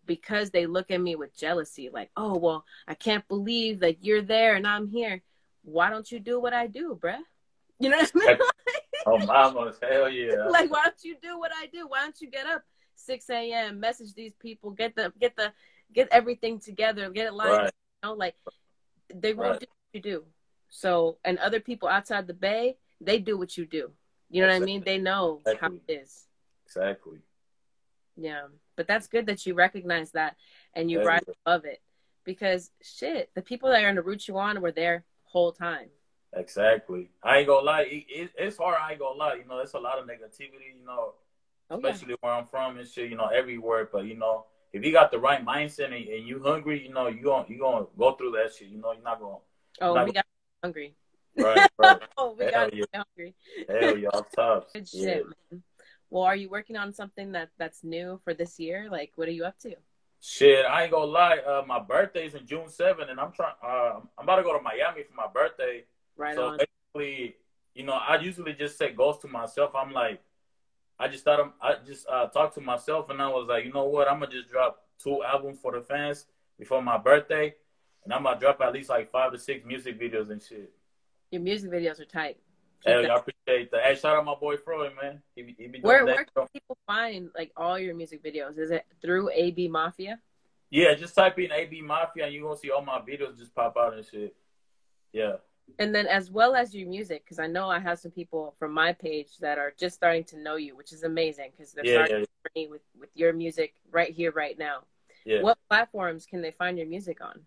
Because 0.06 0.50
they 0.50 0.66
look 0.66 0.90
at 0.90 1.00
me 1.00 1.16
with 1.16 1.36
jealousy. 1.36 1.90
Like, 1.92 2.10
oh 2.16 2.36
well, 2.36 2.64
I 2.86 2.94
can't 2.94 3.26
believe 3.28 3.80
that 3.80 4.04
you're 4.04 4.22
there 4.22 4.54
and 4.54 4.66
I'm 4.66 4.88
here. 4.88 5.22
Why 5.62 5.90
don't 5.90 6.10
you 6.10 6.20
do 6.20 6.40
what 6.40 6.52
I 6.52 6.66
do, 6.66 6.98
bruh? 7.00 7.18
You 7.78 7.90
know 7.90 7.98
what 7.98 8.12
I 8.14 8.18
mean? 8.18 8.38
Oh, 9.08 9.18
mama, 9.18 9.72
hell 9.80 10.08
yeah! 10.08 10.46
like 10.50 10.68
why 10.68 10.82
don't 10.82 11.04
you 11.04 11.16
do 11.22 11.38
what 11.38 11.52
I 11.54 11.66
do? 11.66 11.86
Why 11.86 12.00
don't 12.00 12.20
you 12.20 12.28
get 12.28 12.44
up 12.46 12.62
6 12.96 13.30
a.m. 13.30 13.78
message 13.78 14.14
these 14.14 14.32
people, 14.34 14.70
get 14.72 14.96
the 14.96 15.12
get 15.20 15.36
the 15.36 15.52
get 15.92 16.08
everything 16.10 16.58
together, 16.58 17.08
get 17.10 17.26
it 17.26 17.34
lined 17.34 17.50
Right. 17.52 17.64
you 18.02 18.08
know, 18.08 18.14
like 18.14 18.34
they 19.14 19.32
won't 19.32 19.50
Right. 19.52 19.60
do 19.60 19.66
what 19.66 19.94
you 19.94 20.00
do. 20.00 20.24
So 20.70 21.18
and 21.24 21.38
other 21.38 21.60
people 21.60 21.88
outside 21.88 22.26
the 22.26 22.34
bay, 22.34 22.78
they 23.00 23.20
do 23.20 23.38
what 23.38 23.56
you 23.56 23.64
do. 23.64 23.92
You 24.28 24.42
know 24.42 24.48
what 24.48 24.56
I 24.56 24.64
mean? 24.64 24.82
They 24.82 24.98
know 24.98 25.42
how 25.60 25.68
it 25.68 25.82
is. 25.88 26.26
exactly. 26.64 27.20
Yeah. 28.16 28.46
But 28.76 28.86
that's 28.86 29.06
good 29.06 29.26
that 29.26 29.46
you 29.46 29.54
recognize 29.54 30.12
that 30.12 30.36
and 30.74 30.90
you 30.90 31.02
rise 31.04 31.24
above 31.44 31.64
it. 31.64 31.80
Because 32.24 32.70
shit, 32.82 33.30
the 33.34 33.42
people 33.42 33.70
that 33.70 33.82
are 33.82 33.88
gonna 33.88 34.02
root 34.02 34.28
you 34.28 34.38
on 34.38 34.60
were 34.60 34.72
there 34.72 35.04
whole 35.24 35.52
time. 35.52 35.88
Exactly. 36.34 37.08
I 37.22 37.38
ain't 37.38 37.46
gonna 37.46 37.64
lie. 37.64 37.82
It, 37.82 38.04
it, 38.08 38.30
it's 38.36 38.58
hard. 38.58 38.76
I 38.80 38.90
ain't 38.92 39.00
gonna 39.00 39.18
lie. 39.18 39.34
You 39.34 39.44
know, 39.48 39.56
there's 39.56 39.74
a 39.74 39.78
lot 39.78 39.98
of 39.98 40.06
negativity. 40.06 40.76
You 40.78 40.84
know, 40.84 41.14
Oh 41.70 41.80
yeah. 41.82 41.90
especially 41.90 42.16
where 42.20 42.32
I'm 42.32 42.46
from 42.46 42.78
and 42.78 42.86
shit. 42.88 43.10
You 43.10 43.16
know, 43.16 43.28
everywhere. 43.28 43.88
But 43.90 44.04
you 44.04 44.16
know, 44.16 44.46
if 44.72 44.84
you 44.84 44.92
got 44.92 45.10
the 45.10 45.18
right 45.18 45.44
mindset 45.44 45.86
and, 45.86 45.94
and 45.94 46.26
you 46.26 46.42
hungry, 46.42 46.82
you 46.86 46.92
know, 46.92 47.08
you 47.08 47.22
gonna 47.22 47.46
you 47.48 47.58
gonna 47.58 47.86
go 47.98 48.12
through 48.12 48.32
that 48.32 48.52
shit. 48.54 48.68
You 48.68 48.78
know, 48.78 48.92
you're 48.92 49.02
not 49.02 49.20
gonna. 49.20 49.36
Oh, 49.80 49.94
Not- 49.94 50.06
we 50.06 50.12
got 50.12 50.26
hungry. 50.62 50.94
Right. 51.36 51.68
Right. 51.78 52.00
Oh, 52.18 52.34
we 52.38 52.44
Hell 52.46 52.52
got 52.52 52.74
yeah. 52.74 52.84
hungry. 52.94 53.34
Hell, 53.68 53.98
y'all 53.98 54.26
tough. 54.34 54.72
Good 54.72 54.88
Yeah. 54.92 55.04
shit, 55.04 55.24
man. 55.50 55.62
Well, 56.16 56.24
are 56.24 56.34
you 56.34 56.48
working 56.48 56.78
on 56.78 56.94
something 56.94 57.32
that 57.32 57.50
that's 57.58 57.84
new 57.84 58.18
for 58.24 58.32
this 58.32 58.58
year? 58.58 58.88
Like, 58.90 59.12
what 59.16 59.28
are 59.28 59.32
you 59.32 59.44
up 59.44 59.58
to? 59.58 59.74
Shit, 60.22 60.64
I 60.64 60.84
ain't 60.84 60.90
gonna 60.90 61.04
lie. 61.04 61.36
Uh, 61.46 61.62
my 61.66 61.78
birthday's 61.78 62.34
in 62.34 62.46
June 62.46 62.68
7th, 62.68 63.10
and 63.10 63.20
I'm 63.20 63.32
trying. 63.32 63.52
Uh, 63.62 64.00
I'm 64.16 64.24
about 64.24 64.36
to 64.36 64.42
go 64.42 64.56
to 64.56 64.62
Miami 64.62 65.02
for 65.02 65.12
my 65.14 65.26
birthday. 65.30 65.84
Right 66.16 66.34
so 66.34 66.46
on. 66.46 66.58
basically, 66.58 67.36
you 67.74 67.84
know, 67.84 67.92
I 67.92 68.16
usually 68.16 68.54
just 68.54 68.78
set 68.78 68.96
goals 68.96 69.18
to 69.20 69.28
myself. 69.28 69.72
I'm 69.74 69.92
like, 69.92 70.22
I 70.98 71.08
just 71.08 71.22
thought 71.22 71.38
I'm, 71.38 71.52
I 71.60 71.74
just 71.86 72.08
uh, 72.08 72.28
talked 72.28 72.54
to 72.54 72.62
myself, 72.62 73.10
and 73.10 73.20
I 73.20 73.28
was 73.28 73.46
like, 73.46 73.66
you 73.66 73.72
know 73.74 73.84
what? 73.84 74.10
I'm 74.10 74.18
gonna 74.18 74.32
just 74.32 74.48
drop 74.48 74.86
two 74.98 75.22
albums 75.22 75.58
for 75.60 75.72
the 75.72 75.82
fans 75.82 76.24
before 76.58 76.80
my 76.80 76.96
birthday, 76.96 77.54
and 78.04 78.14
I'm 78.14 78.22
gonna 78.22 78.40
drop 78.40 78.62
at 78.62 78.72
least 78.72 78.88
like 78.88 79.10
five 79.10 79.32
to 79.32 79.38
six 79.38 79.66
music 79.66 80.00
videos 80.00 80.30
and 80.30 80.42
shit. 80.42 80.72
Your 81.30 81.42
music 81.42 81.70
videos 81.70 82.00
are 82.00 82.06
tight. 82.06 82.38
Keep 82.84 83.10
I 83.10 83.16
appreciate 83.16 83.70
that. 83.72 83.82
Hey, 83.82 83.94
shout 83.96 84.16
out 84.16 84.24
my 84.24 84.34
boy 84.34 84.56
Freud, 84.56 84.92
man. 85.00 85.20
He, 85.34 85.42
be- 85.42 85.56
he 85.58 85.66
be 85.66 85.78
doing 85.78 85.82
Where 85.82 86.04
where 86.04 86.24
can 86.24 86.46
people 86.52 86.76
find 86.86 87.30
like 87.36 87.52
all 87.56 87.78
your 87.78 87.94
music 87.94 88.22
videos? 88.22 88.58
Is 88.58 88.70
it 88.70 88.84
through 89.02 89.30
AB 89.30 89.68
Mafia? 89.68 90.20
Yeah, 90.70 90.94
just 90.94 91.14
type 91.14 91.38
in 91.38 91.52
AB 91.52 91.80
Mafia, 91.82 92.26
and 92.26 92.34
you 92.34 92.42
gonna 92.42 92.56
see 92.56 92.70
all 92.70 92.82
my 92.82 93.00
videos 93.00 93.38
just 93.38 93.54
pop 93.54 93.76
out 93.76 93.94
and 93.94 94.04
shit. 94.04 94.34
Yeah. 95.12 95.36
And 95.80 95.94
then 95.94 96.06
as 96.06 96.30
well 96.30 96.54
as 96.54 96.74
your 96.74 96.88
music, 96.88 97.24
because 97.24 97.40
I 97.40 97.48
know 97.48 97.68
I 97.68 97.80
have 97.80 97.98
some 97.98 98.12
people 98.12 98.54
from 98.58 98.72
my 98.72 98.92
page 98.92 99.38
that 99.40 99.58
are 99.58 99.72
just 99.76 99.96
starting 99.96 100.22
to 100.24 100.38
know 100.38 100.54
you, 100.56 100.76
which 100.76 100.92
is 100.92 101.02
amazing 101.02 101.50
because 101.50 101.72
they're 101.72 101.84
Yeah, 101.84 101.94
starting 102.04 102.18
yeah, 102.18 102.24
to 102.24 102.50
journey 102.54 102.68
with 102.68 102.82
with 102.98 103.10
your 103.14 103.32
music 103.32 103.74
right 103.90 104.12
here, 104.12 104.30
right 104.32 104.56
now. 104.58 104.84
yeah. 105.24 105.42
What 105.42 105.58
platforms 105.68 106.24
can 106.26 106.40
they 106.40 106.52
find 106.52 106.78
your 106.78 106.86
music 106.86 107.18
on? 107.20 107.40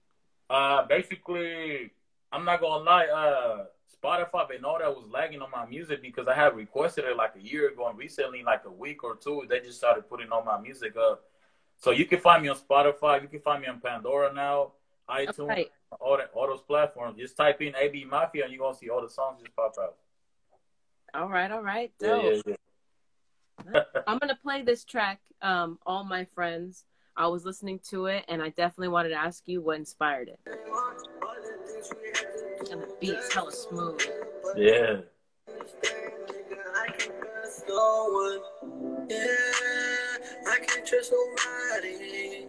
Uh, 0.49 0.85
basically, 0.87 1.91
I'm 2.31 2.43
not 2.43 2.59
gonna 2.59 2.83
lie. 2.83 3.05
Uh, 3.07 3.65
Spotify, 3.91 4.47
they 4.47 4.59
know 4.59 4.77
that 4.79 4.89
was 4.95 5.05
lagging 5.09 5.41
on 5.41 5.51
my 5.51 5.65
music 5.65 6.01
because 6.01 6.27
I 6.27 6.35
had 6.35 6.55
requested 6.55 7.05
it 7.05 7.15
like 7.17 7.33
a 7.35 7.41
year 7.41 7.69
ago, 7.69 7.87
and 7.87 7.97
recently, 7.97 8.43
like 8.43 8.63
a 8.65 8.71
week 8.71 9.03
or 9.03 9.15
two, 9.15 9.45
they 9.49 9.59
just 9.59 9.77
started 9.77 10.07
putting 10.09 10.31
all 10.31 10.43
my 10.43 10.59
music 10.59 10.95
up. 10.95 11.23
So 11.77 11.91
you 11.91 12.05
can 12.05 12.19
find 12.19 12.43
me 12.43 12.49
on 12.49 12.57
Spotify. 12.57 13.21
You 13.21 13.27
can 13.27 13.39
find 13.39 13.61
me 13.61 13.67
on 13.67 13.79
Pandora 13.79 14.33
now, 14.33 14.73
iTunes, 15.09 15.39
Okay. 15.51 15.69
all 15.99 16.17
that, 16.17 16.29
all 16.33 16.47
those 16.47 16.61
platforms. 16.61 17.17
Just 17.17 17.35
type 17.35 17.61
in 17.61 17.75
AB 17.75 18.05
Mafia, 18.05 18.43
and 18.43 18.53
you're 18.53 18.59
gonna 18.61 18.77
see 18.77 18.89
all 18.89 19.01
the 19.01 19.09
songs 19.09 19.41
just 19.41 19.55
pop 19.55 19.73
out. 19.81 19.95
All 21.13 21.29
right, 21.29 21.49
all 21.49 21.63
right. 21.63 21.91
Yeah, 21.99 22.07
Dope. 22.09 22.43
yeah, 22.45 22.55
yeah. 23.73 23.83
I'm 24.05 24.17
gonna 24.19 24.37
play 24.41 24.61
this 24.61 24.83
track, 24.83 25.19
um, 25.41 25.79
All 25.85 26.03
My 26.03 26.25
Friends. 26.25 26.85
I 27.17 27.27
was 27.27 27.43
listening 27.43 27.79
to 27.89 28.05
it 28.05 28.23
and 28.29 28.41
I 28.41 28.47
definitely 28.49 28.87
wanted 28.87 29.09
to 29.09 29.15
ask 29.15 29.43
you 29.45 29.59
what 29.61 29.77
inspired 29.77 30.29
it. 30.29 30.39
And 33.01 33.09
the 33.09 33.13
beat's 33.13 33.33
hella 33.33 33.51
smooth. 33.51 34.01
yeah. 34.57 35.01
I 40.47 40.57
can't 40.59 40.85
trust 40.85 41.13
nobody. 41.13 42.45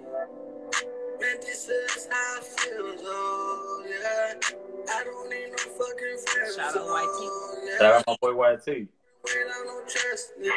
Man, 1.21 1.37
this 1.41 1.69
is 1.69 2.09
how 2.11 2.39
I 2.39 2.43
feel, 2.43 2.97
though, 2.97 3.85
yeah. 3.87 4.35
I 4.89 5.05
don't 5.05 5.29
need 5.29 5.51
no 5.51 5.57
fucking 5.57 6.19
friends. 6.27 6.57
Shout 6.57 6.77
out 6.77 6.77
oh, 6.77 7.67
yeah. 7.67 7.79
Shout 7.79 7.95
out 7.95 8.05
my 8.07 8.17
boy 8.21 8.53
YT. 8.53 8.67
Wait, 8.67 8.89
I 9.27 9.65
don't 9.65 9.89
trust 9.89 10.33
you. 10.41 10.53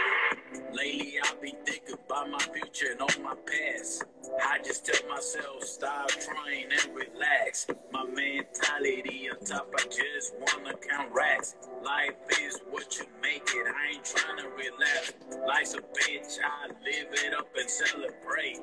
Lately, 0.71 1.13
I 1.21 1.33
be 1.41 1.53
thinking 1.65 1.95
about 2.05 2.29
my 2.29 2.39
future 2.39 2.91
and 2.91 3.01
all 3.01 3.09
my 3.21 3.35
past. 3.45 4.05
I 4.41 4.59
just 4.63 4.85
tell 4.85 5.09
myself, 5.09 5.63
stop 5.63 6.09
trying 6.09 6.69
and 6.71 6.95
relax. 6.95 7.67
My 7.91 8.05
mentality 8.05 9.29
on 9.29 9.43
top, 9.45 9.73
I 9.77 9.83
just 9.83 10.33
wanna 10.39 10.75
count 10.77 11.11
racks. 11.13 11.55
Life 11.83 12.15
is 12.41 12.59
what 12.69 12.97
you 12.97 13.05
make 13.21 13.43
it, 13.53 13.67
I 13.67 13.95
ain't 13.95 14.05
trying 14.05 14.37
to 14.37 14.49
relax. 14.49 15.13
Life's 15.47 15.73
a 15.75 15.81
bitch, 15.81 16.39
I 16.43 16.67
live 16.67 17.07
it 17.11 17.33
up 17.33 17.47
and 17.55 17.69
celebrate. 17.69 18.59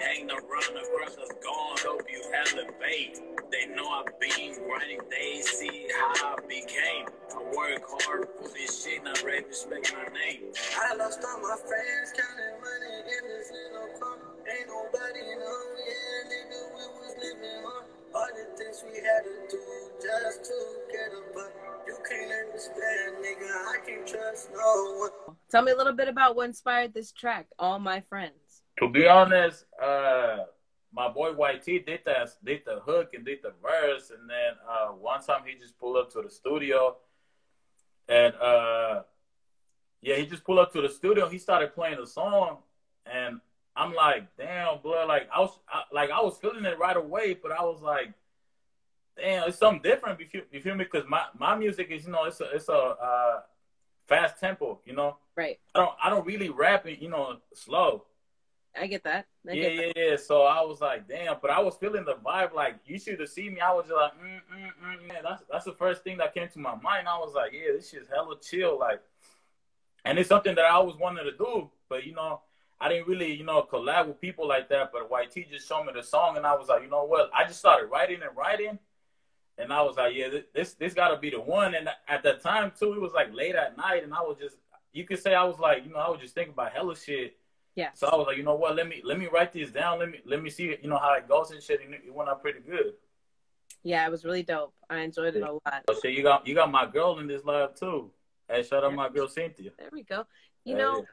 Hang 0.00 0.28
around 0.30 0.74
the 0.74 0.84
brothers 0.96 1.30
gone, 1.42 1.76
hope 1.78 2.02
you 2.10 2.20
elevate. 2.34 3.20
They 3.52 3.66
know 3.66 3.88
I've 3.88 4.18
been 4.18 4.54
grinding, 4.66 5.00
they 5.10 5.40
see 5.42 5.86
how 5.96 6.34
I 6.34 6.40
became. 6.48 7.06
I 7.34 7.38
work 7.56 7.82
hard 8.02 8.28
for 8.40 8.48
this 8.48 8.84
shit, 8.84 9.04
not 9.04 9.22
ready 9.22 9.44
respect 9.46 9.94
my 9.94 10.12
name. 10.12 10.50
I 10.80 10.94
lost 10.96 11.20
all 11.24 11.40
my 11.40 11.56
friends, 11.62 12.12
counting 12.16 12.58
money 12.60 12.94
in 13.06 13.28
this 13.28 13.52
little 13.52 14.00
car. 14.00 14.18
Ain't 14.46 14.68
nobody 14.68 15.03
we 18.82 19.00
the 19.00 19.06
had 19.06 19.24
to 19.24 19.30
do 19.50 19.62
just 20.02 20.44
to 20.44 20.54
get 20.90 21.12
but 21.34 21.52
you 21.86 21.96
can't 22.08 22.32
understand, 22.46 23.16
nigga. 23.22 23.50
I 23.50 23.78
can't 23.86 24.06
trust. 24.06 24.50
Tell 25.50 25.62
me 25.62 25.72
a 25.72 25.76
little 25.76 25.92
bit 25.92 26.08
about 26.08 26.36
what 26.36 26.46
inspired 26.46 26.94
this 26.94 27.12
track, 27.12 27.46
All 27.58 27.78
My 27.78 28.00
Friends. 28.00 28.62
To 28.80 28.88
be 28.88 29.06
honest, 29.06 29.66
uh, 29.82 30.38
my 30.92 31.08
boy 31.08 31.30
YT 31.30 31.86
did 31.86 32.00
that, 32.06 32.30
did 32.44 32.62
the 32.64 32.80
hook 32.80 33.10
and 33.14 33.24
did 33.24 33.38
the 33.42 33.52
verse, 33.62 34.10
and 34.10 34.28
then 34.28 34.54
uh, 34.68 34.88
one 34.88 35.22
time 35.22 35.42
he 35.46 35.58
just 35.58 35.78
pulled 35.78 35.96
up 35.96 36.10
to 36.12 36.22
the 36.22 36.30
studio, 36.30 36.96
and 38.08 38.34
uh, 38.34 39.02
yeah, 40.02 40.16
he 40.16 40.26
just 40.26 40.44
pulled 40.44 40.58
up 40.58 40.72
to 40.72 40.82
the 40.82 40.88
studio. 40.88 41.28
He 41.28 41.38
started 41.38 41.74
playing 41.74 42.00
the 42.00 42.06
song, 42.06 42.58
I'm 43.84 43.94
like, 43.94 44.36
damn, 44.36 44.78
blood. 44.82 45.08
Like 45.08 45.28
I 45.34 45.40
was, 45.40 45.58
I, 45.68 45.82
like 45.92 46.10
I 46.10 46.20
was 46.20 46.36
feeling 46.38 46.64
it 46.64 46.78
right 46.78 46.96
away, 46.96 47.34
but 47.34 47.52
I 47.52 47.62
was 47.62 47.80
like, 47.82 48.12
damn, 49.16 49.48
it's 49.48 49.58
something 49.58 49.82
different. 49.82 50.20
You 50.20 50.26
feel, 50.26 50.42
you 50.52 50.60
feel 50.60 50.74
me? 50.74 50.84
Because 50.84 51.08
my 51.08 51.24
my 51.38 51.56
music 51.56 51.88
is, 51.90 52.06
you 52.06 52.12
know, 52.12 52.24
it's 52.24 52.40
a 52.40 52.50
it's 52.54 52.68
a 52.68 52.72
uh, 52.74 53.40
fast 54.06 54.40
tempo. 54.40 54.80
You 54.84 54.94
know, 54.94 55.16
Right. 55.36 55.58
I 55.74 55.80
don't 55.80 55.94
I 56.02 56.10
don't 56.10 56.26
really 56.26 56.48
rap 56.50 56.86
it, 56.86 56.98
you 57.00 57.08
know, 57.08 57.38
slow. 57.54 58.04
I 58.76 58.86
get 58.88 59.04
that. 59.04 59.26
I 59.48 59.52
Yeah, 59.52 59.68
get 59.68 59.76
that. 59.94 59.96
yeah, 59.96 60.10
yeah. 60.10 60.16
So 60.16 60.42
I 60.42 60.60
was 60.62 60.80
like, 60.80 61.06
damn, 61.08 61.36
but 61.40 61.50
I 61.50 61.60
was 61.60 61.76
feeling 61.76 62.04
the 62.04 62.14
vibe. 62.14 62.52
Like 62.54 62.76
you 62.86 62.98
should 62.98 63.20
have 63.20 63.28
seen 63.28 63.54
me. 63.54 63.60
I 63.60 63.72
was 63.72 63.84
just 63.86 63.96
like, 63.96 64.12
mm, 64.14 64.40
mm, 64.52 64.70
mm. 65.02 65.06
Man, 65.08 65.18
that's 65.22 65.42
that's 65.50 65.64
the 65.64 65.72
first 65.72 66.02
thing 66.02 66.18
that 66.18 66.34
came 66.34 66.48
to 66.48 66.58
my 66.58 66.74
mind. 66.76 67.06
I 67.08 67.18
was 67.18 67.34
like, 67.34 67.52
yeah, 67.52 67.72
this 67.76 67.90
shit's 67.90 68.08
hella 68.08 68.36
chill. 68.40 68.78
Like, 68.78 69.00
and 70.04 70.18
it's 70.18 70.28
something 70.28 70.54
that 70.56 70.64
I 70.64 70.70
always 70.70 70.96
wanted 70.96 71.24
to 71.24 71.32
do, 71.36 71.70
but 71.88 72.04
you 72.04 72.14
know, 72.14 72.40
I 72.80 72.88
didn't 72.88 73.06
really, 73.08 73.32
you 73.32 73.44
know, 73.44 73.62
collab 73.62 74.08
with 74.08 74.20
people 74.20 74.46
like 74.46 74.68
that. 74.68 74.90
But 74.92 75.08
YT 75.10 75.50
just 75.50 75.68
showed 75.68 75.84
me 75.84 75.92
the 75.94 76.02
song, 76.02 76.36
and 76.36 76.46
I 76.46 76.54
was 76.54 76.68
like, 76.68 76.82
you 76.82 76.88
know 76.90 77.04
what? 77.04 77.30
I 77.34 77.44
just 77.44 77.58
started 77.60 77.86
writing 77.86 78.20
and 78.22 78.36
writing, 78.36 78.78
and 79.58 79.72
I 79.72 79.82
was 79.82 79.96
like, 79.96 80.14
yeah, 80.14 80.28
this 80.28 80.44
this, 80.54 80.74
this 80.74 80.94
got 80.94 81.08
to 81.08 81.16
be 81.18 81.30
the 81.30 81.40
one. 81.40 81.74
And 81.74 81.88
at 82.08 82.22
that 82.24 82.42
time 82.42 82.72
too, 82.78 82.92
it 82.94 83.00
was 83.00 83.12
like 83.12 83.32
late 83.34 83.54
at 83.54 83.76
night, 83.76 84.02
and 84.04 84.12
I 84.12 84.20
was 84.20 84.36
just, 84.40 84.56
you 84.92 85.04
could 85.04 85.18
say 85.22 85.34
I 85.34 85.44
was 85.44 85.58
like, 85.58 85.84
you 85.84 85.92
know, 85.92 85.98
I 85.98 86.10
was 86.10 86.20
just 86.20 86.34
thinking 86.34 86.52
about 86.52 86.72
hella 86.72 86.96
shit. 86.96 87.36
Yeah. 87.74 87.90
So 87.94 88.06
I 88.06 88.14
was 88.14 88.26
like, 88.28 88.36
you 88.36 88.44
know 88.44 88.54
what? 88.54 88.76
Let 88.76 88.88
me 88.88 89.00
let 89.04 89.18
me 89.18 89.26
write 89.32 89.52
this 89.52 89.70
down. 89.70 89.98
Let 89.98 90.10
me 90.10 90.20
let 90.24 90.42
me 90.42 90.50
see, 90.50 90.76
you 90.80 90.88
know, 90.88 90.98
how 90.98 91.14
it 91.14 91.28
goes 91.28 91.50
and 91.50 91.62
shit. 91.62 91.80
And 91.84 91.94
it 91.94 92.12
went 92.14 92.28
out 92.28 92.40
pretty 92.42 92.60
good. 92.60 92.94
Yeah, 93.82 94.06
it 94.06 94.10
was 94.10 94.24
really 94.24 94.42
dope. 94.42 94.72
I 94.88 94.98
enjoyed 95.00 95.34
it 95.36 95.42
a 95.42 95.52
lot. 95.52 95.82
So 95.88 95.98
shit, 96.00 96.12
you 96.14 96.22
got 96.22 96.46
you 96.46 96.54
got 96.54 96.70
my 96.70 96.86
girl 96.86 97.18
in 97.18 97.26
this 97.26 97.44
live 97.44 97.74
too. 97.74 98.10
Hey, 98.48 98.62
shout 98.62 98.84
out 98.84 98.94
my 98.94 99.08
girl 99.08 99.26
Cynthia. 99.26 99.70
There 99.78 99.88
we 99.92 100.02
go. 100.04 100.24
You 100.64 100.74
Hey. 100.76 100.82
know, 100.82 101.04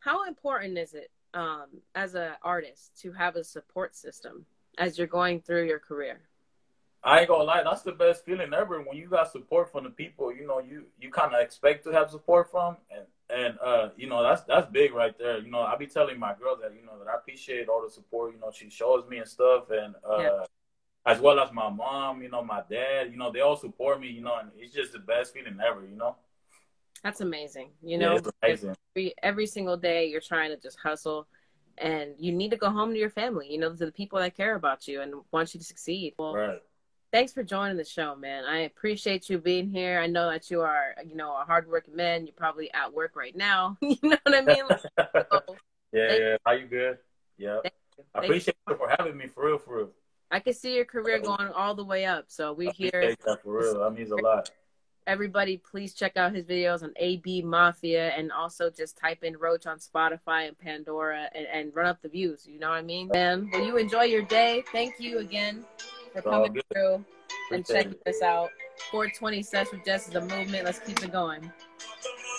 how 0.00 0.26
important 0.26 0.78
is 0.78 0.94
it 0.94 1.10
um, 1.34 1.68
as 1.94 2.14
an 2.14 2.32
artist 2.42 2.92
to 3.02 3.12
have 3.12 3.36
a 3.36 3.44
support 3.44 3.94
system 3.96 4.46
as 4.78 4.98
you're 4.98 5.06
going 5.06 5.40
through 5.40 5.66
your 5.66 5.78
career? 5.78 6.22
I 7.02 7.20
ain't 7.20 7.28
gonna 7.28 7.44
lie, 7.44 7.62
that's 7.62 7.82
the 7.82 7.92
best 7.92 8.24
feeling 8.26 8.52
ever 8.52 8.80
when 8.82 8.96
you 8.96 9.08
got 9.08 9.32
support 9.32 9.72
from 9.72 9.84
the 9.84 9.90
people 9.90 10.34
you 10.34 10.46
know 10.46 10.58
you 10.60 10.86
you 11.00 11.10
kind 11.10 11.34
of 11.34 11.40
expect 11.40 11.84
to 11.84 11.92
have 11.92 12.10
support 12.10 12.50
from, 12.50 12.76
and 12.90 13.06
and 13.30 13.58
uh 13.60 13.88
you 13.96 14.06
know 14.06 14.22
that's 14.22 14.42
that's 14.42 14.70
big 14.70 14.92
right 14.92 15.16
there. 15.18 15.38
You 15.38 15.50
know 15.50 15.60
I 15.60 15.76
be 15.76 15.86
telling 15.86 16.18
my 16.18 16.34
girl 16.34 16.56
that 16.60 16.74
you 16.74 16.84
know 16.84 16.98
that 16.98 17.08
I 17.08 17.14
appreciate 17.16 17.68
all 17.68 17.82
the 17.82 17.90
support 17.90 18.34
you 18.34 18.40
know 18.40 18.50
she 18.52 18.68
shows 18.68 19.08
me 19.08 19.18
and 19.18 19.28
stuff, 19.28 19.70
and 19.70 19.94
uh 20.04 20.22
Yeah. 20.22 20.44
as 21.06 21.20
well 21.20 21.40
as 21.40 21.52
my 21.52 21.70
mom, 21.70 22.22
you 22.22 22.28
know 22.28 22.44
my 22.44 22.62
dad, 22.70 23.10
you 23.10 23.16
know 23.16 23.32
they 23.32 23.40
all 23.40 23.56
support 23.56 24.00
me, 24.00 24.08
you 24.08 24.20
know, 24.22 24.36
and 24.38 24.50
it's 24.58 24.74
just 24.74 24.92
the 24.92 24.98
best 24.98 25.32
feeling 25.32 25.58
ever, 25.66 25.82
you 25.86 25.96
know. 25.96 26.16
That's 27.02 27.20
amazing. 27.20 27.70
You 27.82 27.98
know, 27.98 28.18
amazing. 28.42 28.74
every, 28.94 29.14
every 29.22 29.46
single 29.46 29.76
day 29.76 30.06
you're 30.06 30.20
trying 30.20 30.50
to 30.50 30.56
just 30.56 30.78
hustle 30.78 31.26
and 31.78 32.14
you 32.18 32.32
need 32.32 32.50
to 32.50 32.56
go 32.56 32.70
home 32.70 32.92
to 32.92 32.98
your 32.98 33.10
family, 33.10 33.50
you 33.50 33.58
know, 33.58 33.70
to 33.70 33.86
the 33.86 33.92
people 33.92 34.18
that 34.18 34.36
care 34.36 34.54
about 34.54 34.86
you 34.86 35.00
and 35.00 35.14
want 35.32 35.54
you 35.54 35.60
to 35.60 35.64
succeed. 35.64 36.14
Well, 36.18 36.34
Right. 36.34 36.62
thanks 37.10 37.32
for 37.32 37.42
joining 37.42 37.78
the 37.78 37.84
show, 37.84 38.14
man. 38.16 38.44
I 38.44 38.60
appreciate 38.60 39.30
you 39.30 39.38
being 39.38 39.70
here. 39.70 39.98
I 39.98 40.06
know 40.06 40.30
that 40.30 40.50
you 40.50 40.60
are, 40.60 40.94
you 41.06 41.16
know, 41.16 41.34
a 41.34 41.44
hardworking 41.44 41.96
man. 41.96 42.26
You're 42.26 42.34
probably 42.34 42.72
at 42.74 42.92
work 42.92 43.16
right 43.16 43.34
now. 43.34 43.78
you 43.82 43.96
know 44.02 44.18
what 44.24 44.34
I 44.34 44.42
mean? 44.42 44.64
Like, 44.68 44.80
so, 44.80 45.56
yeah, 45.92 46.16
yeah. 46.16 46.36
How 46.44 46.52
you 46.52 46.66
good? 46.66 46.98
Yeah. 47.38 47.60
You. 47.64 47.70
I 48.14 48.24
appreciate 48.24 48.56
you 48.68 48.76
for 48.76 48.88
having 48.98 49.16
me 49.16 49.26
for 49.26 49.46
real, 49.46 49.58
for 49.58 49.76
real. 49.78 49.90
I 50.30 50.38
can 50.38 50.52
see 50.52 50.76
your 50.76 50.84
career 50.84 51.18
going 51.18 51.48
all 51.48 51.74
the 51.74 51.84
way 51.84 52.04
up. 52.04 52.26
So 52.28 52.50
I 52.50 52.52
we 52.52 52.68
here. 52.68 53.16
that 53.26 53.42
for 53.42 53.58
real. 53.58 53.80
That 53.80 53.90
means 53.90 54.10
a 54.10 54.16
lot. 54.16 54.50
Everybody, 55.06 55.56
please 55.56 55.94
check 55.94 56.16
out 56.16 56.34
his 56.34 56.44
videos 56.44 56.82
on 56.82 56.92
AB 56.96 57.42
Mafia 57.42 58.10
and 58.10 58.30
also 58.30 58.70
just 58.70 58.96
type 58.96 59.24
in 59.24 59.36
Roach 59.36 59.66
on 59.66 59.78
Spotify 59.78 60.48
and 60.48 60.58
Pandora 60.58 61.28
and, 61.34 61.46
and 61.52 61.74
run 61.74 61.86
up 61.86 62.00
the 62.02 62.08
views. 62.08 62.46
You 62.46 62.58
know 62.58 62.68
what 62.68 62.76
I 62.76 62.82
mean? 62.82 63.08
Man, 63.12 63.50
will 63.52 63.66
you 63.66 63.76
enjoy 63.76 64.04
your 64.04 64.22
day? 64.22 64.62
Thank 64.72 65.00
you 65.00 65.18
again 65.18 65.64
for 66.12 66.22
coming 66.22 66.52
good. 66.52 66.64
through 66.72 67.04
and 67.50 67.66
checking 67.66 67.92
it. 67.92 68.04
this 68.04 68.22
out. 68.22 68.50
420 68.90 69.42
Sets 69.42 69.72
with 69.72 69.84
Jess 69.84 70.08
is 70.08 70.14
a 70.14 70.20
movement. 70.20 70.64
Let's 70.64 70.78
keep 70.80 71.02
it 71.02 71.12
going. 71.12 71.50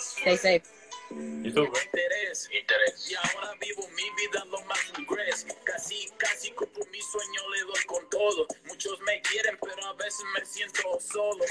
Stay 0.00 0.36
safe. 0.36 0.62
You 1.10 1.50
interés. 1.50 2.48
interés. 2.50 3.10
Y 3.10 3.14
ahora 3.14 3.54
vivo 3.60 3.86
mi 3.94 4.04
vida 4.16 4.44
lo 4.46 4.62
más 4.64 4.92
ingres. 4.98 5.46
Casi, 5.64 6.08
casi 6.16 6.50
cumplo 6.52 6.84
mi 6.90 7.00
sueño, 7.00 7.50
le 7.50 7.60
doy 7.64 7.84
con 7.86 8.08
todo. 8.08 8.46
Muchos 8.66 8.98
me 9.02 9.20
quieren, 9.20 9.58
pero 9.60 9.86
a 9.86 9.92
veces 9.94 10.24
me 10.34 10.44
siento 10.44 10.98
solo. 11.00 11.40